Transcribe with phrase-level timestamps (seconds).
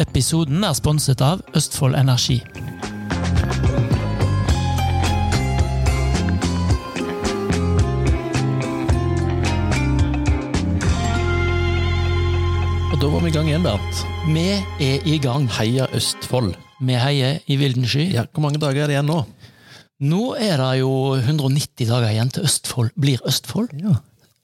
[0.00, 2.38] Episoden er sponset av Østfold Energi.
[12.88, 14.00] Og da var vi i gang igjen, Bernt.
[14.32, 14.46] Vi
[14.86, 15.44] er i gang.
[15.58, 16.54] Heia Østfold.
[16.80, 18.06] Vi heier i vilden sky.
[18.14, 19.20] Ja, Hvor mange dager er det igjen nå?
[20.00, 23.76] Nå er det jo 190 dager igjen til Østfold blir Østfold.
[23.76, 23.98] Ja.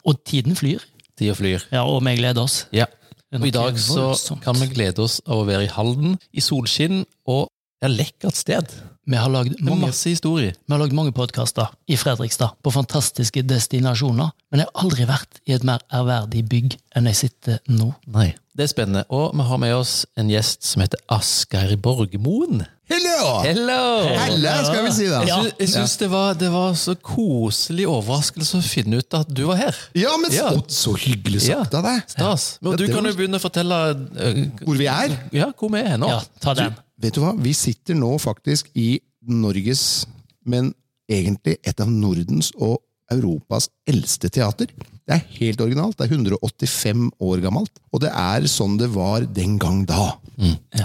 [0.05, 0.85] Og tiden flyr.
[1.17, 1.65] Tida flyr.
[1.73, 2.67] Ja, og vi gleder oss.
[2.77, 2.91] Ja.
[3.37, 7.05] Og i dag så kan vi glede oss av å være i Halden, i solskinn
[7.29, 7.49] og
[7.85, 8.71] et lekkert sted.
[9.07, 10.57] Vi har lagd mange, masse historier.
[10.67, 15.39] vi har lagd mange podkaster i Fredrikstad på fantastiske destinasjoner, men jeg har aldri vært
[15.47, 17.93] i et mer ærverdig bygg enn jeg sitter nå.
[18.17, 18.33] Nei.
[18.57, 19.03] Det er spennende.
[19.13, 22.63] Og vi har med oss en gjest som heter Asgeir Borgmoen.
[22.89, 23.43] Hello!
[23.43, 23.81] Hello!
[24.17, 25.19] Hello, skal vi si da.
[25.29, 25.41] Ja.
[25.59, 29.59] jeg syns det, var, det var så koselig overraskelse å finne ut at du var
[29.61, 29.81] her.
[29.99, 30.53] Ja, men Ja.
[30.73, 31.81] så, hyggelig sagt Ja.
[31.83, 32.09] av deg.
[32.15, 32.47] Stas.
[32.63, 35.19] Men Ja, du kan var- jo begynne å fortelle uh, Hvor vi er.
[35.33, 36.09] ja, hvor vi er nå.
[36.09, 36.77] Ja, ta den.
[36.99, 37.35] Vet du hva?
[37.37, 40.07] Vi sitter nå faktisk i Norges,
[40.47, 40.73] men
[41.11, 42.79] egentlig et av Nordens og
[43.13, 44.69] Europas eldste teater.
[45.07, 45.97] Det er helt originalt.
[46.01, 47.71] Det er 185 år gammelt.
[47.95, 50.17] Og det er sånn det var den gang da.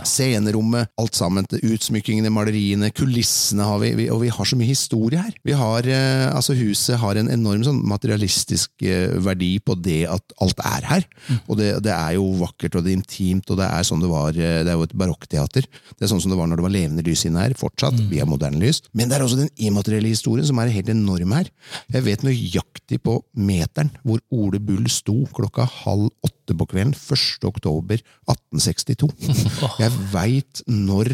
[0.07, 1.47] Scenerommet, alt sammen.
[1.49, 4.05] Utsmykkingene, maleriene, kulissene har vi, vi.
[4.13, 5.33] Og vi har så mye historie her.
[5.47, 10.35] Vi har, eh, altså Huset har en enorm sånn materialistisk eh, verdi på det at
[10.43, 11.07] alt er her.
[11.47, 14.11] Og det, det er jo vakkert og det er intimt, og det er sånn det
[14.11, 14.31] var.
[14.37, 15.67] eh, Det er jo et barokkteater.
[15.97, 17.57] Det er sånn som det var når det var levende lys inne her.
[17.57, 17.97] Fortsatt.
[17.97, 18.07] mm.
[18.13, 18.81] via moderne lys.
[18.93, 21.49] Men det er også den immaterielle historien som er helt enorm her.
[21.91, 27.45] Jeg vet nøyaktig på meteren hvor Ole Bull sto klokka halv åtte på kvelden 1.
[27.47, 29.09] oktober 1862.
[29.79, 31.09] Jeg veit når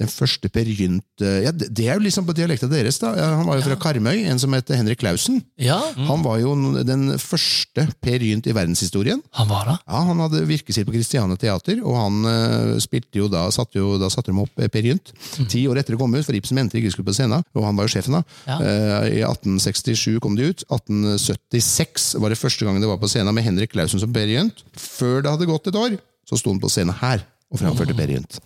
[0.00, 2.98] den første Per Gynt eh, ja, Det er jo liksom på dialekta deres.
[3.02, 3.12] da.
[3.38, 5.40] Han var jo fra Karmøy, en som heter Henrik Clausen.
[5.60, 9.22] Ja, Han var jo den første Per Gynt i verdenshistorien.
[9.38, 9.76] han var da?
[9.86, 13.96] Ja, Han hadde virkesild på Christiane Teater, og han eh, spilte jo da satte jo,
[14.00, 15.12] da satte de opp eh, Per Gynt.
[15.48, 17.76] Ti år etter det kom ut, for Ibsen mente ikke skulle på scenen, og han
[17.78, 18.22] var jo sjefen da.
[18.48, 18.58] Ja.
[18.60, 20.64] Eh, I 1867 kom de ut.
[20.68, 24.62] 1876 var det første gang det var på scenen med Henrik Clausen som Per Gynt.
[24.82, 25.98] Før det hadde gått et år,
[26.28, 27.22] så sto han på scenen her
[27.52, 28.38] og framførte Per Gynt.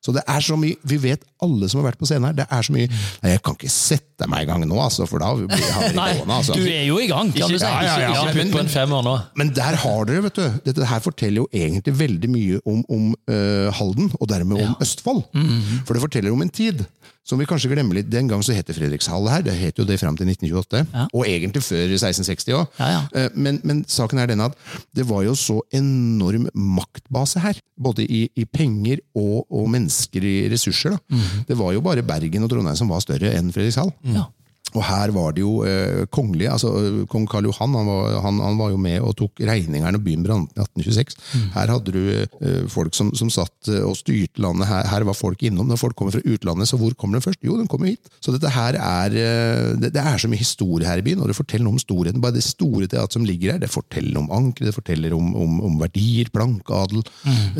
[0.00, 2.32] Så det er så mye, Vi vet alle som har vært på scenen her.
[2.38, 2.88] det er så mye,
[3.22, 6.32] Nei, Jeg kan ikke sette meg i gang nå, altså, for da blir Nei, gående.
[6.38, 6.56] Altså.
[6.56, 7.64] du er jo i gang, kan du si.
[7.64, 9.14] Ja, ja, ja, Ikke men- men, på en femmer nå.
[9.36, 10.48] Men der har dere, vet du.
[10.64, 15.24] Dette her forteller jo egentlig veldig mye om, om uh, Halden, og dermed om Østfold.
[15.34, 15.84] Mhm.
[15.84, 16.86] For det forteller om en tid
[17.24, 18.10] som vi kanskje glemmer litt.
[18.12, 19.44] Den gang så het det Fredrikshall her.
[19.46, 20.84] Det het jo det fram til 1928.
[20.92, 21.06] Ja.
[21.16, 22.78] Og egentlig før 1660 òg.
[22.78, 23.28] Ja, ja.
[23.34, 24.58] men, men saken er denne at
[24.96, 27.60] det var jo så enorm maktbase her.
[27.80, 30.96] Både i, i penger og, og menneskelige ressurser.
[30.98, 31.16] Da.
[31.16, 31.44] Mhm.
[31.48, 33.92] Det var jo bare Bergen og Trondheim som var større enn Fredrikshall.
[34.14, 34.28] Ja.
[34.74, 38.40] Og her var det jo eh, kongelige, altså eh, Kong Karl Johan han var, han,
[38.42, 41.14] han var jo med og tok regningene når byen brant i 1826.
[41.54, 44.66] Her hadde du eh, folk som, som satt eh, og styrte landet.
[44.70, 45.68] Her, her var folk innom.
[45.70, 47.42] Når folk kommer fra utlandet, så hvor kommer de først?
[47.46, 48.10] Jo, de kommer hit.
[48.24, 51.30] Så dette her er eh, det, det er så mye historie her i byen, og
[51.30, 52.22] det forteller noe om storheten.
[52.24, 55.60] Bare det store teatret som ligger her, det forteller om ankeret, det forteller om, om,
[55.70, 57.04] om verdier, plankeadel,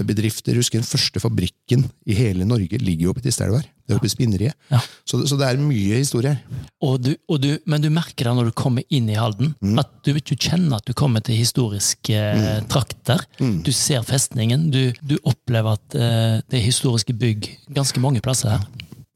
[0.03, 0.59] bedrifter.
[0.59, 3.71] Husker den første fabrikken i hele Norge ligger jo oppe i Tistelv her.
[3.84, 4.56] Det oppe i spinneriet.
[4.71, 4.78] Ja.
[5.05, 6.62] Så, så det er mye historie her.
[6.84, 9.91] Og du, og du, men du merker det når du kommer inn i Halden, at
[10.06, 12.71] du, du kjenner at du kommer til historiske mm.
[12.73, 13.27] trakter.
[13.39, 18.56] Du ser festningen, du, du opplever at uh, det er historiske bygg ganske mange plasser
[18.56, 18.65] her.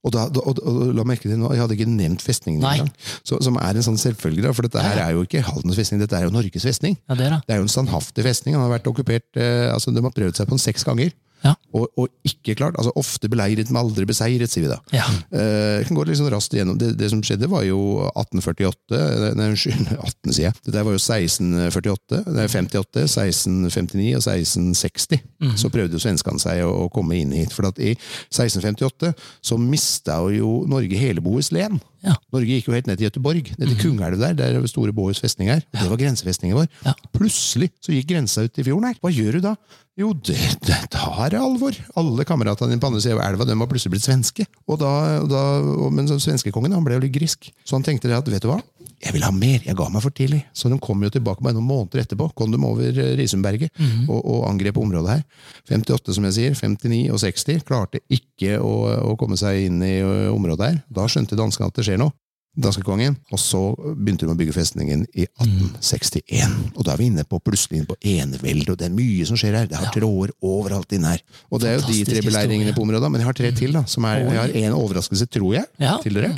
[0.06, 2.90] Og, da, og, og la merke til nå, Jeg hadde ikke nevnt festningen engang.
[3.26, 4.52] Som er en sånn selvfølge.
[4.54, 6.96] For dette her er jo ikke Haldens festning, dette er jo Norges festning.
[7.08, 7.40] Ja, det er det.
[7.48, 8.54] Det er jo en standhaftig festning.
[8.56, 11.10] Den har vært okkupert, eh, altså De har prøvd seg på den seks ganger.
[11.44, 11.54] Ja.
[11.76, 12.76] Og, og ikke klart.
[12.78, 14.78] altså Ofte beleiret, men aldri beseiret, sier vi da.
[14.94, 15.06] Ja.
[15.30, 16.78] Eh, kan gå litt sånn raskt igjennom.
[16.80, 17.78] Det, det som skjedde, var jo
[18.10, 20.58] 1848 eh, Nei, unnskyld, 18 sier jeg.
[20.66, 25.22] Det der var jo 1648, det er 58, 1659 og 1660.
[25.58, 27.54] Så prøvde jo svenskene seg å, å komme inn hit.
[27.54, 29.12] For at i 1658
[29.44, 31.78] så mista jo Norge hele Bohuslän.
[32.04, 32.14] Ja.
[32.34, 35.50] Norge gikk jo helt ned til Gøteborg, ned til Kungelv der, der store Bohus festning
[35.50, 35.64] er.
[35.74, 36.68] Det var grensefestningen vår.
[36.86, 36.94] Ja.
[37.16, 38.98] Plutselig så gikk grensa ut i fjorden her.
[39.02, 39.54] Hva gjør du da?
[39.98, 41.74] Jo, det, det, da er det alvor.
[41.98, 44.46] Alle kameratene dine på andre siden av elva de var plutselig blitt svenske.
[44.70, 44.92] Og da,
[45.26, 45.42] da,
[45.90, 47.50] men svenskekongen han ble jo litt grisk.
[47.66, 48.60] Så han tenkte det at vet du hva,
[48.98, 50.40] jeg vil ha mer, jeg ga meg for tidlig.
[50.52, 52.30] Så de kom jo tilbake bare noen måneder etterpå.
[52.34, 53.70] Kom de over eh, Risundberget
[54.08, 55.22] og, og angrep området her.
[55.70, 58.72] 58, som jeg sier, 59 og 60 klarte ikke å,
[59.12, 60.00] å komme seg inn i
[60.32, 60.80] området her.
[60.90, 62.14] Da skjønte danskene at det skjer noe.
[62.58, 63.60] Danskekongen, og så
[63.94, 66.56] begynte de å bygge festningen i 1861.
[66.74, 69.38] Og da er vi inne på plutselig inne på eneveldet, og det er mye som
[69.38, 69.68] skjer her.
[69.70, 71.22] Det har tråder overalt inne her.
[71.52, 73.84] Og det er jo de tre beleiringene på området, men jeg har tre til, da.
[73.86, 75.68] Som er, jeg har en overraskelse, tror jeg,
[76.02, 76.32] til dere.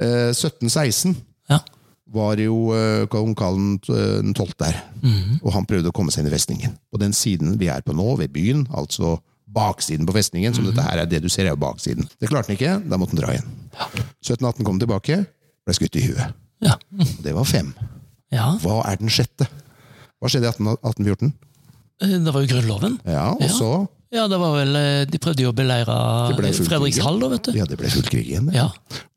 [0.00, 1.26] Eh, 1716 Ja.
[2.12, 4.54] Var jo eh, kong Karl den 12.
[4.58, 4.78] der.
[5.02, 5.38] Mm.
[5.44, 6.72] Og han prøvde å komme seg inn i festningen.
[6.90, 9.18] På den siden vi er på nå, ved byen, altså
[9.50, 10.54] baksiden på festningen.
[10.54, 12.08] Som dette her er det du ser, er jo baksiden.
[12.20, 13.48] Det klarte han ikke, da måtte han dra igjen.
[14.22, 15.20] 1718 kom tilbake,
[15.66, 16.34] ble skutt i huet.
[16.66, 16.74] Ja.
[17.24, 17.72] Det var fem.
[18.34, 18.50] ja.
[18.62, 19.46] Hva er den sjette?
[20.20, 21.32] Hva skjedde i 18 1814?
[22.02, 22.98] Eh, Det var jo Grunnloven.
[23.06, 23.48] Ja, og Ja.
[23.54, 23.70] så
[24.10, 25.94] Ja, det var vel eh, De prøvde jo å beleire
[26.34, 27.52] Fredrikshall, da, vet du.
[27.60, 28.48] Ja, det ble full krig igjen.
[28.54, 28.68] Ja.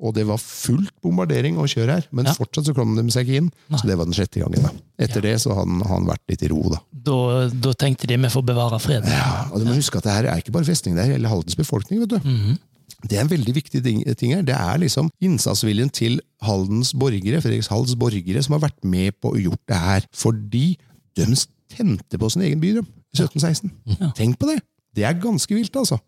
[0.04, 2.34] Og det var fullt bombardering og kjør her, men Ja.
[2.38, 3.50] fortsatt så kom de seg ikke inn.
[3.74, 4.62] Så det var den sjette gangen.
[4.62, 4.70] da.
[5.02, 6.78] Etter det så han, har han vært litt i ro, da.
[6.94, 7.18] Da,
[7.50, 9.10] da tenkte de vi får bevare freden.
[9.10, 11.32] Ja, og du må huske at det her er ikke bare festning, det er hele
[11.32, 12.00] Haldens befolkning.
[12.06, 12.58] vet du.
[13.10, 14.44] Det er en veldig viktig ting, ting her.
[14.48, 19.42] Det er liksom innsatsviljen til Haldens borgere, Fredrikshalds borgere, som har vært med på å
[19.42, 20.06] gjort det her.
[20.14, 20.78] Fordi
[21.18, 21.26] de
[21.74, 22.86] tente på sin egen by de,
[23.18, 23.72] 1716.
[24.00, 24.12] Ja.
[24.16, 24.62] Tenk på det!
[24.94, 26.00] Det er ganske vilt, altså.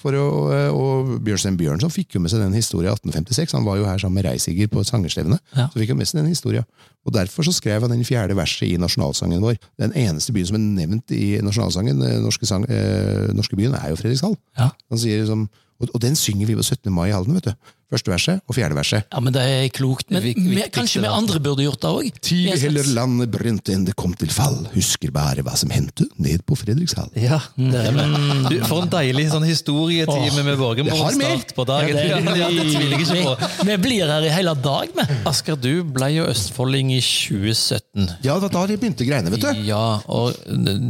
[0.00, 0.28] For å,
[0.74, 3.54] og Bjørnstein Bjørnson fikk jo med seg den historien i 1856.
[3.54, 5.38] Han var jo her sammen med Reisiger på Sangerstevnet, sangerstevne.
[5.54, 5.68] Ja.
[5.70, 6.66] Så fikk han med seg den historien.
[7.04, 9.58] Og Derfor så skrev han den fjerde verset i nasjonalsangen vår.
[9.80, 13.92] Den eneste byen som er nevnt i nasjonalsangen, den norske, sang, eh, norske byen, er
[13.92, 14.34] jo Fredrikshall.
[14.58, 14.72] Ja.
[14.90, 15.46] Han sier liksom,
[15.82, 16.90] og, og den synger vi på 17.
[16.94, 17.36] mai i Halden.
[17.38, 17.74] vet du.
[17.92, 19.04] Første verset og fjerde verset.
[19.12, 20.08] Ja, men det er klokt.
[20.10, 22.20] Men vik- vi, kanskje vi andre burde gjort det òg?
[22.24, 24.62] Tidlig heller landet brente enn det kom til fall.
[24.74, 27.10] Husker bare hva som hendte ned på Fredrikshall.
[27.18, 28.48] Ja, det er med.
[28.50, 31.96] Du, for en deilig sånn historietime med Det har på start på dagen.
[31.98, 33.50] Ja, ja, det tviler jeg ikke på.
[33.64, 35.06] Vi, vi blir her i hele dag, vi.
[35.28, 38.08] Asker, du ble jo østfolding i 2017.
[38.24, 39.62] Ja, da, da begynte greiene, vet du.
[39.68, 40.36] Ja, og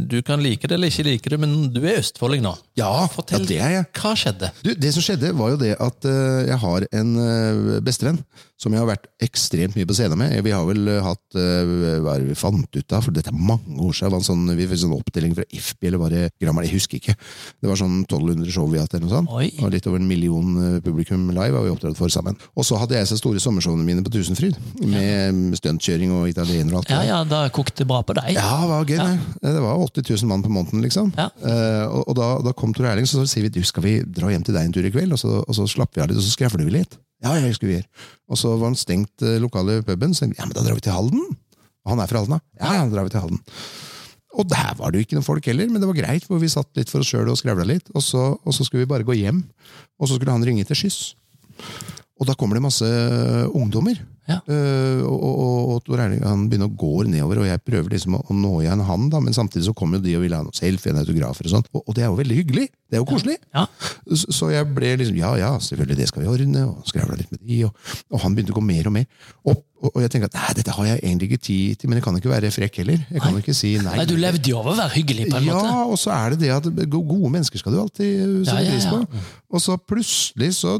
[0.09, 2.55] du kan like det eller ikke like det, men du er østfolding nå.
[2.79, 3.87] Ja, Fortell, ja, det er jeg.
[3.99, 4.51] hva skjedde?
[4.65, 8.19] Du, det som skjedde, var jo det at uh, jeg har en eh, bestevenn
[8.55, 10.33] som jeg har vært ekstremt mye på scenen med.
[10.45, 13.03] Vi har vel eh, hatt eh, Hva er det vi fant ut av?
[13.03, 14.15] For dette er mange år siden.
[14.15, 16.63] En sånn, vi fikk sånn oppdeling fra FB eller var det Grammar?
[16.67, 17.17] Jeg husker ikke.
[17.59, 19.33] Det var sånn 1200 show vi har hatt, eller noe sånt.
[19.35, 19.49] Oi.
[19.59, 22.39] Og litt over en million eh, publikum live har vi opptrådt for sammen.
[22.55, 26.83] Og så hadde jeg så store sommershowene mine på Tusenfryd, med stuntkjøring og italiener og
[26.83, 26.95] alt.
[26.95, 28.31] Ja, ja, da kokte det bra på deg.
[28.39, 29.03] Ja, det var gøy.
[29.43, 29.53] Det.
[29.59, 31.11] det var 80 000 mann på måneden, liksom.
[31.19, 31.27] Ja.
[31.91, 34.45] Og og da, da kom Tor Erling, så sier vi du, skal vi dra hjem
[34.45, 36.25] til deg en tur i kveld, og så, og så slapper vi av litt, og
[36.25, 36.97] så skrevler vi litt.
[37.23, 37.85] Ja, jeg husker vi her
[38.29, 40.95] Og så var han stengt eh, lokale puben, så ja, men da drar vi til
[40.95, 41.23] Halden.
[41.85, 42.43] Og han er fra Halden, da.
[42.59, 43.41] Ja, ja, da drar vi til Halden.
[44.35, 46.51] Og der var det jo ikke noen folk heller, men det var greit, for vi
[46.51, 47.87] satt litt for oss sjøl og skrevla litt.
[47.95, 49.45] Og så, og så skulle vi bare gå hjem,
[49.95, 51.13] og så skulle han ringe til skyss.
[52.15, 52.87] Og da kommer det masse
[53.51, 53.97] ungdommer.
[54.25, 54.39] Ja.
[54.49, 57.91] Uh, og, og, og, og Tor Erling han begynner å gå nedover, og jeg prøver
[57.93, 60.33] liksom å, å nå igjen han, da, men samtidig så kommer jo de og vil
[60.33, 61.67] ha noe selfie, en autografer og sånn.
[61.75, 62.65] Og, og det er jo veldig hyggelig.
[62.89, 63.35] Det er jo koselig.
[63.53, 63.65] Ja.
[64.07, 66.63] Så, så jeg ble liksom Ja, ja, selvfølgelig, det skal vi ordne.
[66.71, 69.05] Og skravla litt med de, og, og han begynte å gå mer og mer
[69.51, 69.61] opp.
[69.83, 72.07] Og, og jeg tenker at nei, dette har jeg egentlig ikke tid til, men jeg
[72.07, 73.05] kan ikke være frekk heller.
[73.11, 73.43] Jeg kan nei.
[73.43, 73.99] ikke si nei.
[73.99, 75.77] Nei, du levde jo av å være hyggelig, på en Ja, måte.
[75.91, 78.89] og så er det det at gode mennesker skal du alltid Ja, sette ja, pris
[78.89, 79.23] på.
[79.53, 80.79] Og så plutselig så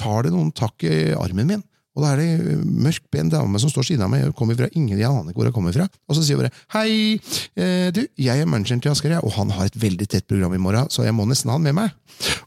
[0.00, 1.66] tar det noen tak i armen min.
[1.98, 4.22] Og da er det mørk, pen dame som står siden av meg.
[4.22, 5.88] jeg kommer fra ingen jeg aner hvor jeg kommer fra.
[6.06, 7.18] Og så sier hun bare 'Hei,
[7.56, 10.62] eh, du, jeg er manageren til Asker, og han har et veldig tett program i
[10.62, 11.90] morgen, så jeg må nesten ha han med meg'.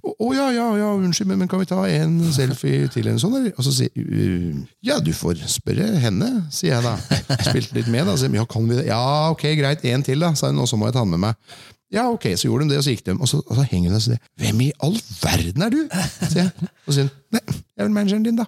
[0.04, 3.54] 'Å ja, ja, ja, unnskyld, men, kan vi ta en selfie til en sånn, eller?'
[3.58, 6.96] Og så sier hun 'Ja, du får spørre henne', sier jeg da.
[7.44, 8.16] Spilte litt med, da.
[8.16, 8.88] Så, ja, kan vi det?
[8.88, 11.20] Ja, ok, greit, en til, da, sa hun, og så må jeg ta han med
[11.20, 11.36] meg.
[11.94, 13.13] Ja, ok, så gjorde de det, og så gikk de.
[13.19, 15.84] Og så, og så henger hun og sier 'Hvem i all verden er du?'
[16.31, 16.69] sier jeg.
[16.88, 18.48] Og så sier hun 'Nei, jeg er vel manageren din, da'.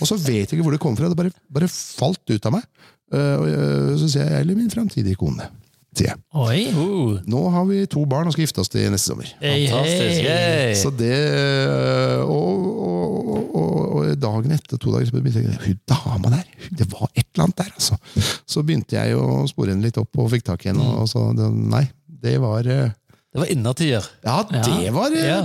[0.00, 1.08] Og så vet jeg ikke hvor det kom fra.
[1.12, 2.64] Det bare, bare falt ut av meg.
[3.12, 5.44] Eh, og øh, så sier jeg 'Eller min framtidige kone',
[5.96, 6.18] sier jeg.
[6.32, 7.20] Oi.
[7.28, 9.28] Nå har vi to barn og skal gifte oss til neste sommer.
[9.36, 10.82] Fantastisk.
[10.82, 11.16] Så det
[12.24, 16.46] og, og, og, og dagen etter, to dager, så begynte jeg Hun dama der,
[16.78, 17.96] det var et eller annet der, altså.
[18.48, 21.28] Så begynte jeg å spore henne litt opp og fikk tak i henne, og så
[21.36, 21.84] det, Nei,
[22.22, 22.90] det var eh,
[23.32, 24.04] det var innertier.
[24.26, 25.38] Ja, det var eh, Ja.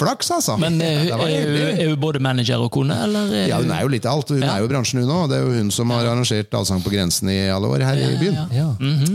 [0.00, 0.54] flaks, altså.
[0.58, 3.26] Men er, hun- er, hun- er hun både manager og kone, eller?
[3.36, 4.30] er Ja, hun- er jo litt av alt.
[4.32, 4.54] Hun Ja.
[4.54, 5.28] er jo i bransjen, hun òg.
[5.28, 8.16] Det er jo hun som har arrangert Allsang på grensen i alle år her i
[8.16, 8.38] byen.
[8.50, 8.70] Ja.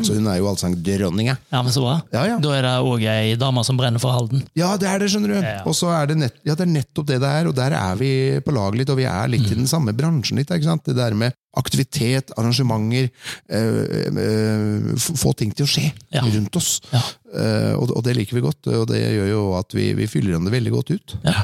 [0.05, 1.38] Så hun er jo allsangdronninga.
[1.51, 1.95] Ja, men så bra.
[2.13, 2.38] Ja, ja.
[2.38, 4.43] Da er det òg ei dame som brenner for Halden.
[4.55, 5.41] Ja, det er det, skjønner du.
[5.41, 5.63] Ja.
[5.65, 7.95] Og så er det, nett, ja, det er nettopp det det er, og der er
[7.95, 10.47] vi på lag litt, og vi er litt i den samme bransjen litt.
[10.53, 10.83] ikke sant?
[10.85, 13.09] Det der med aktivitet, arrangementer,
[13.51, 16.21] øh, øh, få ting til å skje Ja.
[16.23, 16.81] rundt oss.
[16.93, 17.01] Ja.
[17.33, 20.37] Eh, og, og det liker vi godt, og det gjør jo at vi, vi fyller
[20.37, 21.17] den det veldig godt ut.
[21.25, 21.43] Ja.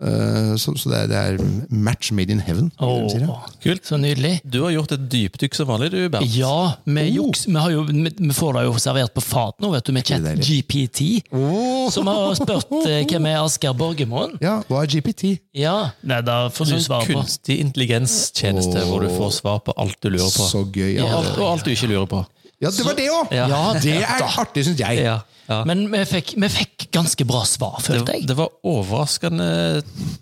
[0.00, 2.70] Eh, så så det, er, det er match made in heaven.
[2.80, 3.04] Oh.
[3.60, 3.84] Kult.
[3.84, 4.40] så nydelig.
[4.48, 6.30] Du har gjort et dypdykk som vanlig, du, Bernt.
[6.36, 7.14] Ja, vi, Oh.
[7.18, 9.92] juks, vi, har jo, vi, vi får det jo servert på fat nå, vet du,
[9.92, 10.06] med?
[10.08, 11.00] ChatGPT.
[11.92, 14.38] Som har spurt eh, hvem er Asgeir Borgermoen.
[14.40, 15.34] Ja, hva er GPT?
[15.56, 17.18] Ja, nei, da får du svar på.
[17.20, 20.48] kunstig intelligenstjeneste hvor du får svar på alt du lurer på.
[20.48, 20.96] Så gøy.
[20.98, 22.24] Ja, alt, og alt du ikke lurer på.
[22.60, 23.30] Ja det var det òg!
[23.34, 23.46] Ja.
[23.48, 25.02] Ja, det er artig, syns jeg.
[25.04, 25.18] Ja,
[25.50, 25.60] ja.
[25.66, 28.26] Men vi fikk, vi fikk ganske bra svar, følte jeg.
[28.28, 29.46] det var overraskende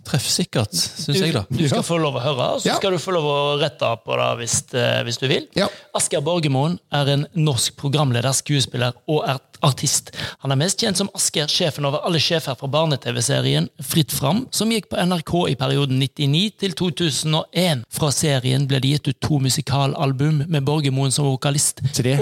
[0.09, 1.43] treffsikkert, syns jeg, da.
[1.51, 2.77] Du skal få lov å høre, og så Ja.
[2.81, 5.47] skal du få lov å rette på det hvis, eh, hvis du vil.
[5.59, 5.67] Ja.
[5.95, 10.13] Asgeir Borgermoen er en norsk programleder, skuespiller og er artist.
[10.45, 14.71] Han er mest kjent som Asker, sjefen over alle sjefer fra barne-TV-serien Fritt fram, som
[14.73, 17.85] gikk på NRK i perioden 99 til 2001.
[17.99, 21.83] Fra serien ble det gitt ut to musikalalbum med Borgermoen som vokalist.
[21.97, 22.19] Tre.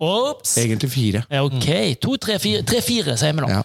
[0.00, 0.56] Ops!
[0.60, 1.22] Egentlig fire.
[1.30, 1.68] Ja, Ok,
[2.02, 3.48] to, tre, fire, tre, fire sier vi nå.
[3.50, 3.62] Ja.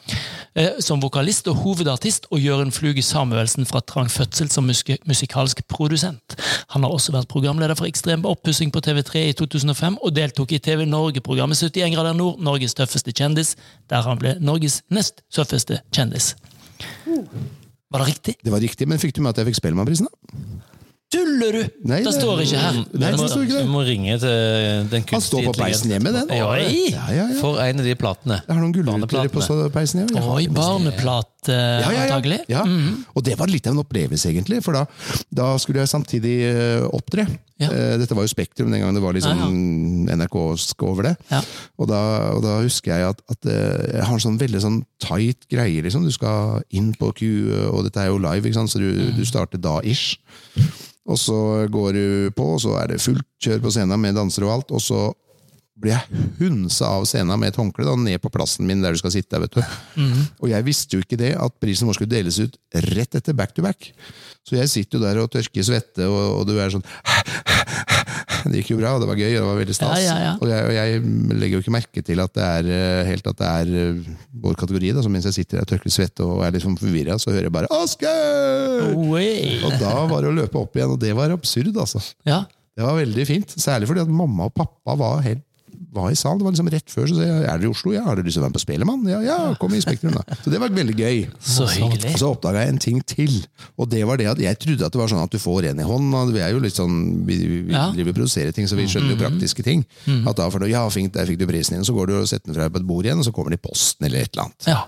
[0.55, 6.35] Eh, Som vokalist og hovedartist, og Jørund Fluge Samuelsen fra Trang Fødsel som musikalsk produsent.
[6.75, 10.59] Han har også vært programleder for Ekstrem oppussing på TV3 i 2005, og deltok i
[10.59, 13.55] TV Norge-programmet 71 grader nord, Norges tøffeste kjendis,
[13.89, 16.35] der han ble Norges nest tøffeste kjendis.
[17.93, 18.35] Var det riktig?
[18.43, 20.07] Det var riktig, men fikk du med at jeg fikk Spellemannprisen?
[20.09, 20.52] da?
[21.13, 21.61] Tuller du?!
[21.85, 22.77] Nei, det det- står ikke her.
[22.79, 23.69] Nei, det må, står ikke vi det.
[23.69, 26.33] må ringe til den kunstige Han står på peisen hjemme, den.
[26.33, 26.65] Oi!
[26.89, 27.39] Ja, ja, ja.
[27.41, 28.39] For en av de platene.
[28.41, 30.07] Jeg har noen gullruter på peisen.
[30.09, 30.25] Ja.
[30.33, 32.03] Oi, barneplate, ja, ja, ja.
[32.07, 32.39] antagelig.
[32.49, 32.63] ja.
[33.13, 34.61] Og det var litt av en opplevelse, egentlig.
[34.65, 34.85] For da,
[35.29, 37.27] da skulle jeg samtidig eh, opptre.
[37.63, 37.71] Ja.
[37.71, 39.41] Eh, Dette var jo Spektrum den gangen det var liksom
[40.13, 41.15] NRK-sk over det.
[41.31, 41.41] Ja.
[41.79, 42.01] Og, da,
[42.35, 45.81] og da husker jeg at, at eh, jeg har en sånn veldig sånn tight greie.
[45.85, 46.05] liksom.
[46.07, 47.25] Du skal inn på Q,
[47.71, 48.73] og dette er jo live, ikke sant?
[48.73, 50.17] så du, du starter da ish.
[51.03, 51.37] Og så
[51.71, 52.05] går du
[52.35, 54.71] på, og så er det fullt kjør på scenen med dansere og alt.
[54.71, 55.01] Og så
[55.73, 58.99] blir jeg hunsa av scenen med et håndkle da, ned på plassen min der du
[59.01, 59.39] skal sitte.
[59.41, 59.61] vet du.
[60.43, 62.57] Og jeg visste jo ikke det, at prisen vår skulle deles ut
[62.93, 63.89] rett etter back to back.
[64.45, 66.85] Så jeg sitter jo der og tørker svette, og, og du er sånn
[68.43, 69.99] Det gikk jo bra, og det var gøy, og det var veldig stas.
[70.03, 70.31] Ja, ja, ja.
[70.35, 73.37] Og, jeg, og jeg legger jo ikke merke til at det er eh, helt at
[73.39, 74.09] det er eh,
[74.43, 74.91] vår kategori.
[74.97, 77.31] da, så Mens jeg sitter der og tørker svette og er litt sånn forvirra, så
[77.31, 79.63] hører jeg bare 'Asker!' Oi.
[79.63, 82.03] Og da var det å løpe opp igjen, og det var absurd, altså.
[82.27, 82.43] Ja.
[82.73, 83.55] Det var veldig fint.
[83.63, 85.45] Særlig fordi at mamma og pappa var, helt,
[85.95, 86.39] var i salen.
[86.41, 87.93] Det var liksom rett før, så sa jeg er dere i Oslo?
[87.95, 89.03] Ja, har dere lyst til å være med på Spelemann?
[89.11, 90.23] Ja, ja, kom i Spektrum, da.
[90.43, 91.19] Så det var veldig gøy.
[91.39, 92.13] Så hyggelig.
[92.13, 93.35] Og så oppdaga jeg en ting til.
[93.77, 95.79] Og det var det at jeg trodde at det var sånn at du får en
[95.83, 96.23] i hånda.
[96.33, 96.97] Vi er jo litt sånn,
[97.27, 97.37] vi,
[97.69, 97.87] vi Ja.
[97.95, 99.85] driver og produserer ting, så vi skjønner jo praktiske ting.
[100.27, 102.27] At da for, du, ja, fint, der fikk du prisen din, så går du og
[102.27, 104.25] setter den fra deg på et bord igjen, og så kommer det i posten eller
[104.25, 104.67] et eller annet.
[104.69, 104.81] Ja.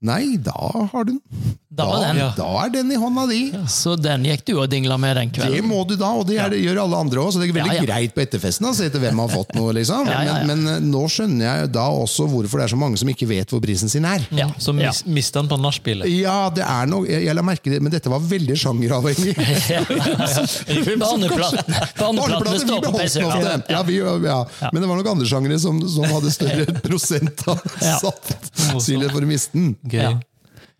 [0.00, 0.54] Nei, da
[0.92, 1.56] har du den.
[1.70, 2.18] Da var den.
[2.36, 3.38] da er den i hånda di.
[3.70, 5.52] Så den gikk du og dingla med den kvelden?
[5.54, 7.28] Det må du da, og det, er, det gjør alle andre òg.
[7.34, 7.84] Så det er veldig Ja, ja.
[7.86, 9.74] greit på etterfesten å se etter hvem har fått noe.
[9.76, 10.08] liksom.
[10.10, 10.46] Ja, ja, ja.
[10.48, 13.28] Men, men eh, nå skjønner jeg da også hvorfor det er så mange som ikke
[13.30, 14.24] vet hvor prisen sin er.
[14.34, 14.48] Ja.
[14.58, 16.08] Så mis, mister han på nachspielet.
[16.10, 19.36] Ja, det er noe, jeg, jeg la merke det, men dette var veldig sjangeravhengig.
[21.00, 23.62] Barneplaten Barneplaten vi på beholdt den ofte.
[23.68, 24.40] Ja, vi, ja.
[24.72, 27.96] Men det var nok andre sjangere som, som hadde større prosent av Ja.
[28.00, 29.70] Sannsynlighet for å miste den.
[29.90, 30.00] Gøy.
[30.02, 30.18] Ja.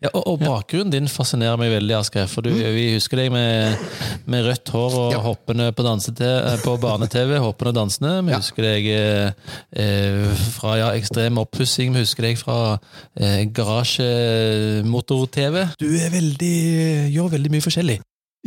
[0.01, 2.25] Ja, og, og bakgrunnen din fascinerer meg veldig, Asgeir.
[2.25, 3.77] For du, vi husker deg med,
[4.25, 5.19] med rødt hår og Ja.
[5.21, 7.35] hoppende på, danse- eh, på barne-TV.
[7.43, 8.15] Hoppende og dansende.
[8.25, 8.39] Vi Ja.
[8.41, 9.29] husker deg eh,
[9.77, 11.93] eh, fra ja, ekstrem oppussing.
[11.93, 12.79] Vi husker deg fra
[13.15, 13.45] eh,
[14.41, 15.67] garasjemotor-TV.
[15.81, 16.55] Du er veldig,
[17.13, 17.99] gjør veldig mye forskjellig.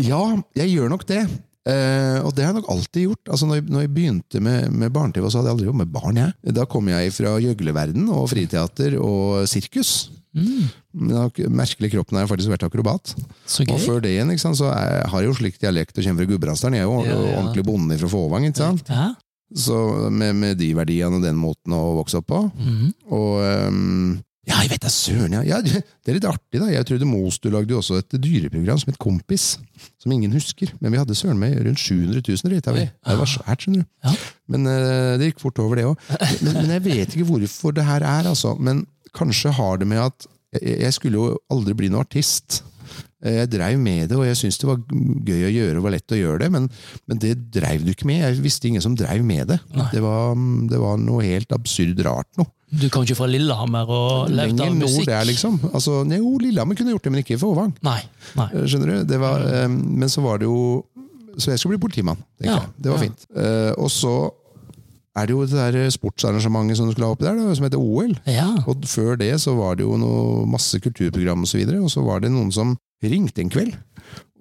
[0.02, 0.24] Ja,
[0.58, 1.22] jeg gjør nok det.
[1.64, 3.30] Eh, og det har jeg nok alltid gjort.
[3.32, 5.92] Altså når, jeg, når jeg begynte med, med barne-TV, så hadde jeg aldri jobbet med
[5.94, 6.16] barn.
[6.20, 6.54] jeg.
[6.58, 10.10] Da kom jeg fra gjøgleverden og friteater og sirkus.
[10.34, 10.66] Mm.
[11.08, 13.14] Jeg ikke- Merkelig kroppen har jeg faktisk vært akrobat.
[13.46, 16.04] Så Og før det igjen, ikke sant, så er, har jeg jo slik dialekt og
[16.04, 16.74] kommer fra Gudbrandsdalen.
[16.74, 17.38] Jeg er jo Ja, ja.
[17.40, 18.44] ordentlig bonde fra Fåvang.
[18.50, 18.88] ikke sant?
[18.88, 19.14] Ja.
[19.54, 22.40] Så med, med de verdiene og den måten å vokse opp på.
[22.58, 22.92] Mm.
[23.12, 25.40] Og ehm, Ja, jeg vet da søren, ja.
[25.48, 25.60] ja.
[25.64, 26.68] Det er litt artig, da.
[26.68, 29.54] Jeg trodde Mostu lagde jo også et dyreprogram som het Kompis.
[30.02, 30.74] Som ingen husker.
[30.84, 32.84] Men vi hadde søren meg rundt 700 000 rita vi.
[32.84, 33.88] Det var svært, skjønner du.
[34.04, 34.12] Ja.
[34.52, 36.12] Men uh, det gikk fort over, det òg.
[36.44, 38.52] Men, men jeg vet ikke hvorfor det her er, altså.
[38.60, 38.84] Men
[39.16, 40.28] kanskje har det med at
[40.60, 42.60] jeg, jeg skulle jo aldri bli noen artist.
[43.24, 44.82] Jeg dreiv med det, og jeg syntes det var
[45.24, 46.66] gøy å gjøre og var lett å gjøre det, men,
[47.08, 48.20] men det dreiv du ikke med.
[48.20, 49.56] Jeg visste ingen som dreiv med det.
[49.94, 50.36] Det var,
[50.68, 52.50] det var noe helt absurd rart noe.
[52.80, 55.08] Du kom ikke fra Lillehammer og levde Lenger av nord musikk?
[55.10, 55.58] der, liksom.
[55.72, 57.74] Altså, jo, Lillehammer kunne gjort det, men ikke Fåvang.
[57.86, 58.00] Nei.
[58.38, 58.48] Nei.
[58.52, 58.96] Eh, Skjønner du?
[59.12, 60.84] Det var, um, men så var det jo
[61.38, 62.60] Så jeg skulle bli politimann, Ja.
[62.78, 63.08] Det var ja.
[63.08, 63.26] fint.
[63.34, 64.14] Uh, og så
[65.14, 67.78] er det jo det der sportsarrangementet som du skulle ha oppi der, da, som heter
[67.82, 68.14] OL.
[68.26, 68.48] Ja.
[68.66, 72.02] Og før det så var det jo noe, masse kulturprogram og så videre, og så
[72.06, 73.76] var det noen som ringte en kveld.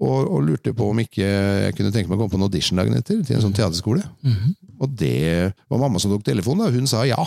[0.03, 2.79] Og, og lurte på om ikke jeg kunne tenke meg å komme på en audition
[2.81, 4.01] dagen etter, til en sånn teaterskole.
[4.25, 4.57] Mhm.
[4.83, 6.73] Og det var mamma som tok telefonen, da.
[6.73, 7.21] Hun sa ja.